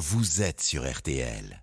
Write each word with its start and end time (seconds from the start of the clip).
vous 0.00 0.40
êtes 0.40 0.62
sur 0.62 0.90
RTL. 0.90 1.62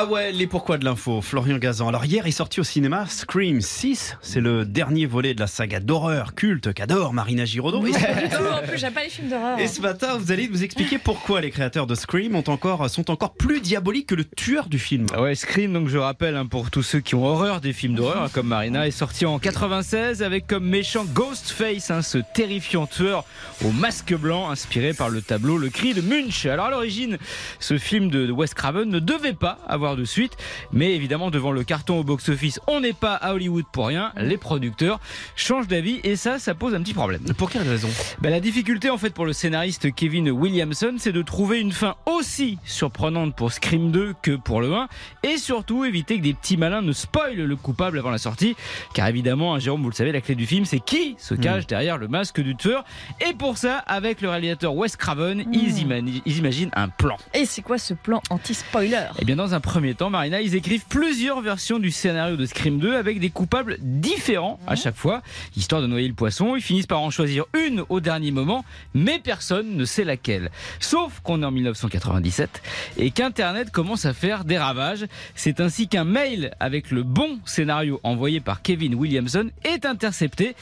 Ah 0.00 0.04
ouais, 0.04 0.30
les 0.30 0.46
pourquoi 0.46 0.78
de 0.78 0.84
l'info, 0.84 1.20
Florian 1.20 1.58
Gazan. 1.58 1.88
Alors 1.88 2.04
hier 2.04 2.24
est 2.24 2.30
sorti 2.30 2.60
au 2.60 2.62
cinéma 2.62 3.06
Scream 3.06 3.60
6, 3.60 4.18
c'est 4.22 4.40
le 4.40 4.64
dernier 4.64 5.06
volet 5.06 5.34
de 5.34 5.40
la 5.40 5.48
saga 5.48 5.80
d'horreur 5.80 6.36
culte 6.36 6.72
qu'adore 6.72 7.12
Marina 7.12 7.44
Giraudot. 7.44 7.84
Et, 7.84 7.90
en 7.96 8.64
plus, 8.64 8.78
j'aime 8.78 8.92
pas 8.92 9.02
les 9.02 9.10
films 9.10 9.30
d'horreur. 9.30 9.58
et 9.58 9.66
ce 9.66 9.80
matin, 9.80 10.16
vous 10.16 10.30
allez 10.30 10.46
nous 10.46 10.62
expliquer 10.62 10.98
pourquoi 10.98 11.40
les 11.40 11.50
créateurs 11.50 11.88
de 11.88 11.96
Scream 11.96 12.36
ont 12.36 12.44
encore, 12.46 12.88
sont 12.88 13.10
encore 13.10 13.34
plus 13.34 13.60
diaboliques 13.60 14.10
que 14.10 14.14
le 14.14 14.24
tueur 14.24 14.68
du 14.68 14.78
film. 14.78 15.06
Ouais, 15.18 15.34
Scream, 15.34 15.72
donc 15.72 15.88
je 15.88 15.98
rappelle, 15.98 16.36
hein, 16.36 16.46
pour 16.46 16.70
tous 16.70 16.84
ceux 16.84 17.00
qui 17.00 17.16
ont 17.16 17.26
horreur 17.26 17.60
des 17.60 17.72
films 17.72 17.96
d'horreur, 17.96 18.22
hein, 18.22 18.30
comme 18.32 18.46
Marina, 18.46 18.86
est 18.86 18.92
sorti 18.92 19.26
en 19.26 19.40
96 19.40 20.22
avec 20.22 20.46
comme 20.46 20.64
méchant 20.64 21.06
Ghostface, 21.06 21.90
hein, 21.90 22.02
ce 22.02 22.18
terrifiant 22.34 22.86
tueur 22.86 23.24
au 23.64 23.72
masque 23.72 24.14
blanc 24.14 24.48
inspiré 24.48 24.92
par 24.92 25.08
le 25.08 25.22
tableau 25.22 25.58
Le 25.58 25.70
Cri 25.70 25.92
de 25.92 26.02
Munch. 26.02 26.46
Alors 26.46 26.66
à 26.66 26.70
l'origine, 26.70 27.18
ce 27.58 27.78
film 27.78 28.10
de 28.10 28.30
Wes 28.30 28.54
Craven 28.54 28.88
ne 28.88 29.00
devait 29.00 29.32
pas 29.32 29.58
avoir 29.66 29.87
de 29.96 30.04
suite, 30.04 30.36
mais 30.72 30.94
évidemment 30.94 31.30
devant 31.30 31.52
le 31.52 31.64
carton 31.64 31.98
au 32.00 32.04
box-office, 32.04 32.60
on 32.66 32.80
n'est 32.80 32.92
pas 32.92 33.14
à 33.14 33.34
Hollywood 33.34 33.64
pour 33.72 33.86
rien. 33.88 34.12
Les 34.16 34.36
producteurs 34.36 35.00
changent 35.36 35.68
d'avis 35.68 36.00
et 36.04 36.16
ça, 36.16 36.38
ça 36.38 36.54
pose 36.54 36.74
un 36.74 36.82
petit 36.82 36.94
problème. 36.94 37.22
Pour 37.36 37.50
quelle 37.50 37.68
raison? 37.68 37.88
Ben, 38.20 38.30
la 38.30 38.40
difficulté 38.40 38.90
en 38.90 38.98
fait 38.98 39.10
pour 39.10 39.26
le 39.26 39.32
scénariste 39.32 39.94
Kevin 39.94 40.30
Williamson, 40.30 40.94
c'est 40.98 41.12
de 41.12 41.22
trouver 41.22 41.60
une 41.60 41.72
fin 41.72 41.94
aussi 42.06 42.58
surprenante 42.64 43.34
pour 43.36 43.52
Scream 43.52 43.90
2 43.90 44.14
que 44.22 44.36
pour 44.36 44.60
le 44.60 44.72
1 44.74 44.88
et 45.22 45.36
surtout 45.36 45.84
éviter 45.84 46.16
que 46.18 46.22
des 46.22 46.34
petits 46.34 46.56
malins 46.56 46.82
ne 46.82 46.92
spoilent 46.92 47.34
le 47.36 47.56
coupable 47.56 47.98
avant 47.98 48.10
la 48.10 48.18
sortie. 48.18 48.56
Car 48.94 49.06
évidemment, 49.08 49.54
hein, 49.54 49.58
Jérôme, 49.58 49.82
vous 49.82 49.90
le 49.90 49.94
savez, 49.94 50.12
la 50.12 50.20
clé 50.20 50.34
du 50.34 50.46
film, 50.46 50.64
c'est 50.64 50.80
qui 50.80 51.14
se 51.18 51.34
cache 51.34 51.66
derrière 51.66 51.98
le 51.98 52.08
masque 52.08 52.40
du 52.40 52.56
tueur. 52.56 52.84
Et 53.28 53.32
pour 53.34 53.56
ça, 53.58 53.78
avec 53.86 54.20
le 54.20 54.28
réalisateur 54.28 54.74
Wes 54.74 54.96
Craven, 54.96 55.44
ils, 55.52 55.78
imani- 55.78 56.22
ils 56.26 56.38
imaginent 56.38 56.70
un 56.74 56.88
plan. 56.88 57.16
Et 57.34 57.44
c'est 57.44 57.62
quoi 57.62 57.78
ce 57.78 57.94
plan 57.94 58.20
anti-spoiler? 58.30 59.06
Eh 59.20 59.24
bien, 59.24 59.36
dans 59.36 59.54
un 59.54 59.60
premier 59.60 59.77
temps, 59.94 60.10
Marina, 60.10 60.40
ils 60.40 60.54
écrivent 60.54 60.84
plusieurs 60.88 61.40
versions 61.40 61.78
du 61.78 61.90
scénario 61.90 62.36
de 62.36 62.46
Scream 62.46 62.78
2 62.78 62.96
avec 62.96 63.20
des 63.20 63.30
coupables 63.30 63.76
différents 63.80 64.58
à 64.66 64.76
chaque 64.76 64.96
fois, 64.96 65.22
histoire 65.56 65.80
de 65.82 65.86
noyer 65.86 66.08
le 66.08 66.14
poisson. 66.14 66.56
Ils 66.56 66.62
finissent 66.62 66.86
par 66.86 67.00
en 67.00 67.10
choisir 67.10 67.44
une 67.66 67.84
au 67.88 68.00
dernier 68.00 68.30
moment, 68.30 68.64
mais 68.94 69.18
personne 69.18 69.76
ne 69.76 69.84
sait 69.84 70.04
laquelle. 70.04 70.50
Sauf 70.80 71.20
qu'on 71.20 71.42
est 71.42 71.46
en 71.46 71.50
1997 71.50 72.62
et 72.98 73.10
qu'Internet 73.10 73.70
commence 73.70 74.04
à 74.04 74.12
faire 74.12 74.44
des 74.44 74.58
ravages. 74.58 75.06
C'est 75.34 75.60
ainsi 75.60 75.88
qu'un 75.88 76.04
mail 76.04 76.52
avec 76.60 76.90
le 76.90 77.02
bon 77.02 77.38
scénario 77.44 78.00
envoyé 78.02 78.40
par 78.40 78.62
Kevin 78.62 78.94
Williamson 78.94 79.50
est 79.64 79.86
intercepté 79.86 80.54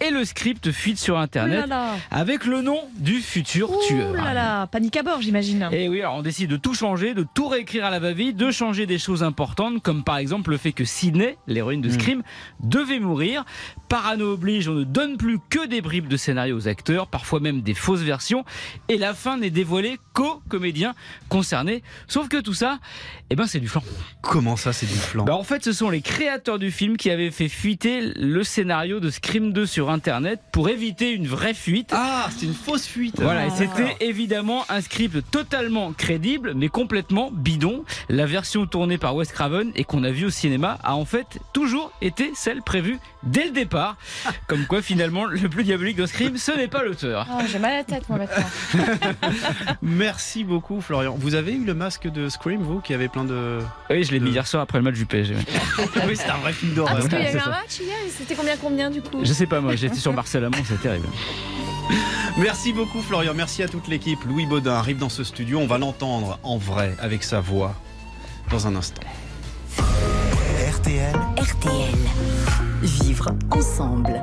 et 0.00 0.10
le 0.10 0.24
script 0.24 0.70
fuite 0.72 0.98
sur 0.98 1.14
là 1.14 1.20
Internet 1.20 1.66
là 1.68 1.92
avec 2.10 2.44
le 2.46 2.62
nom 2.62 2.80
du 2.98 3.20
futur 3.20 3.70
Ouh 3.70 3.80
tueur. 3.86 4.12
là 4.12 4.34
là, 4.34 4.66
panique 4.66 4.96
à 4.96 5.02
bord, 5.02 5.22
j'imagine. 5.22 5.68
Et 5.72 5.88
oui, 5.88 6.00
alors 6.00 6.16
on 6.16 6.22
décide 6.22 6.50
de 6.50 6.56
tout 6.56 6.74
changer, 6.74 7.14
de 7.14 7.24
tout 7.34 7.46
réécrire 7.48 7.84
à 7.84 7.90
la 7.90 8.00
va-vite, 8.00 8.36
de 8.36 8.50
changer 8.50 8.63
des 8.72 8.98
choses 8.98 9.22
importantes, 9.22 9.82
comme 9.82 10.04
par 10.04 10.16
exemple 10.16 10.50
le 10.50 10.56
fait 10.56 10.72
que 10.72 10.84
Sydney, 10.84 11.36
l'héroïne 11.46 11.80
de 11.82 11.90
Scream, 11.90 12.22
devait 12.60 12.98
mourir. 12.98 13.44
Parano 13.88 14.32
oblige, 14.32 14.68
on 14.68 14.72
ne 14.74 14.84
donne 14.84 15.16
plus 15.18 15.38
que 15.50 15.66
des 15.66 15.80
bribes 15.82 16.08
de 16.08 16.16
scénario 16.16 16.56
aux 16.56 16.66
acteurs, 16.68 17.06
parfois 17.06 17.40
même 17.40 17.60
des 17.60 17.74
fausses 17.74 18.00
versions, 18.00 18.44
et 18.88 18.96
la 18.96 19.12
fin 19.14 19.36
n'est 19.36 19.50
dévoilée 19.50 19.98
qu'aux 20.14 20.40
comédiens 20.48 20.94
concernés. 21.28 21.82
Sauf 22.08 22.28
que 22.28 22.38
tout 22.40 22.54
ça, 22.54 22.78
eh 23.30 23.36
ben 23.36 23.46
c'est 23.46 23.60
du 23.60 23.68
flan. 23.68 23.82
Comment 24.22 24.56
ça, 24.56 24.72
c'est 24.72 24.86
du 24.86 24.94
flan 24.94 25.24
Bah 25.24 25.34
en 25.36 25.44
fait, 25.44 25.62
ce 25.64 25.72
sont 25.72 25.90
les 25.90 26.00
créateurs 26.00 26.58
du 26.58 26.70
film 26.70 26.96
qui 26.96 27.10
avaient 27.10 27.30
fait 27.30 27.48
fuiter 27.48 28.00
le 28.16 28.42
scénario 28.44 28.98
de 29.00 29.10
Scream 29.10 29.52
2 29.52 29.66
sur 29.66 29.90
Internet 29.90 30.40
pour 30.52 30.68
éviter 30.68 31.12
une 31.12 31.26
vraie 31.26 31.54
fuite. 31.54 31.90
Ah, 31.92 32.28
c'est 32.36 32.46
une 32.46 32.54
fausse 32.54 32.86
fuite. 32.86 33.20
Voilà, 33.20 33.46
et 33.46 33.50
Ah. 33.50 33.54
c'était 33.56 33.96
évidemment 34.04 34.64
un 34.68 34.80
script 34.80 35.18
totalement 35.30 35.92
crédible, 35.92 36.54
mais 36.54 36.68
complètement 36.68 37.30
bidon. 37.32 37.84
La 38.08 38.26
version 38.26 38.53
tournée 38.64 38.98
par 38.98 39.14
Wes 39.16 39.30
Craven 39.30 39.72
et 39.74 39.84
qu'on 39.84 40.04
a 40.04 40.10
vue 40.10 40.26
au 40.26 40.30
cinéma 40.30 40.78
a 40.82 40.94
en 40.94 41.04
fait 41.04 41.38
toujours 41.52 41.92
été 42.00 42.30
celle 42.34 42.62
prévue 42.62 42.98
dès 43.24 43.44
le 43.46 43.50
départ. 43.50 43.96
Comme 44.46 44.66
quoi, 44.66 44.80
finalement, 44.82 45.24
le 45.24 45.48
plus 45.48 45.64
diabolique 45.64 45.96
de 45.96 46.06
Scream, 46.06 46.36
ce 46.36 46.52
n'est 46.52 46.68
pas 46.68 46.84
l'auteur. 46.84 47.26
Ah, 47.30 47.40
J'ai 47.50 47.58
mal 47.58 47.72
à 47.72 47.76
la 47.78 47.84
tête, 47.84 48.08
moi, 48.08 48.18
maintenant. 48.18 48.44
Merci 49.82 50.44
beaucoup, 50.44 50.80
Florian. 50.80 51.14
Vous 51.18 51.34
avez 51.34 51.52
eu 51.52 51.64
le 51.64 51.74
masque 51.74 52.08
de 52.10 52.28
Scream, 52.28 52.62
vous, 52.62 52.80
qui 52.80 52.94
avait 52.94 53.08
plein 53.08 53.24
de. 53.24 53.58
Oui, 53.90 54.04
je 54.04 54.12
l'ai 54.12 54.20
mis 54.20 54.30
hier 54.30 54.46
soir 54.46 54.62
après 54.62 54.78
le 54.78 54.84
match 54.84 54.94
du 54.94 55.06
PSG. 55.06 55.34
oui, 56.06 56.16
c'est 56.16 56.30
un 56.30 56.38
vrai 56.38 56.52
film 56.52 56.72
Ah, 56.72 56.76
d'horreur. 56.76 56.94
parce 56.94 57.08
qu'il 57.08 57.18
y 57.18 57.26
a 57.26 57.32
eu 57.32 57.38
un 57.38 57.48
match 57.50 57.80
hier, 57.80 57.96
et 58.06 58.10
c'était 58.10 58.34
combien 58.34 58.56
combien 58.56 58.90
du 58.90 59.02
coup? 59.02 59.20
Je 59.22 59.32
sais 59.32 59.46
pas, 59.46 59.60
moi, 59.60 59.74
j'étais 59.76 59.96
sur 59.96 60.12
Marcel 60.12 60.44
Amont, 60.44 60.56
c'est 60.64 60.80
terrible. 60.80 61.06
Merci 62.38 62.72
beaucoup 62.72 63.00
Florian, 63.02 63.32
merci 63.34 63.62
à 63.62 63.68
toute 63.68 63.88
l'équipe. 63.88 64.18
Louis 64.24 64.46
Baudin 64.46 64.72
arrive 64.72 64.98
dans 64.98 65.08
ce 65.10 65.22
studio, 65.22 65.58
on 65.60 65.66
va 65.66 65.78
l'entendre 65.78 66.38
en 66.42 66.56
vrai 66.56 66.96
avec 66.98 67.22
sa 67.22 67.40
voix 67.40 67.74
dans 68.50 68.66
un 68.66 68.76
instant. 68.76 69.02
RTL, 69.78 71.14
RTL. 71.36 71.94
Vivre 72.82 73.30
ensemble. 73.50 74.20